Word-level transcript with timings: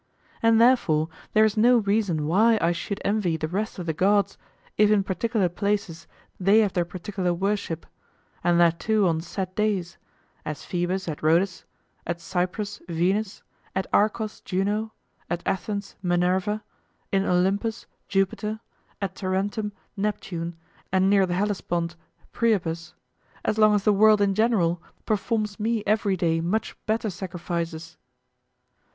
And 0.41 0.59
therefore 0.59 1.09
there 1.33 1.45
is 1.45 1.55
no 1.55 1.77
reason 1.77 2.25
why 2.25 2.57
I 2.59 2.71
should 2.71 2.99
envy 3.05 3.37
the 3.37 3.47
rest 3.47 3.77
of 3.77 3.85
the 3.85 3.93
gods 3.93 4.35
if 4.75 4.89
in 4.89 5.03
particular 5.03 5.47
places 5.47 6.07
they 6.39 6.61
have 6.61 6.73
their 6.73 6.85
particular 6.85 7.35
worship, 7.35 7.85
and 8.43 8.59
that 8.59 8.79
too 8.79 9.07
on 9.07 9.21
set 9.21 9.55
days 9.55 9.99
as 10.43 10.65
Phoebus 10.65 11.07
at 11.07 11.21
Rhodes; 11.21 11.65
at 12.07 12.19
Cyprus, 12.19 12.81
Venus; 12.89 13.43
at 13.75 13.85
Argos, 13.93 14.39
Juno; 14.39 14.91
at 15.29 15.43
Athens, 15.45 15.95
Minerva; 16.01 16.63
in 17.11 17.23
Olympus, 17.23 17.85
Jupiter; 18.07 18.59
at 19.03 19.13
Tarentum, 19.13 19.71
Neptune; 19.95 20.55
and 20.91 21.11
near 21.11 21.27
the 21.27 21.35
Hellespont, 21.35 21.95
Priapus 22.31 22.95
as 23.45 23.59
long 23.59 23.75
as 23.75 23.83
the 23.83 23.93
world 23.93 24.19
in 24.19 24.33
general 24.33 24.81
performs 25.05 25.59
me 25.59 25.83
every 25.85 26.17
day 26.17 26.41
much 26.41 26.75
better 26.87 27.11
sacrifices. 27.11 27.97